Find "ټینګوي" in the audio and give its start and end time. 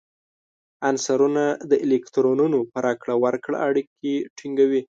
4.37-4.79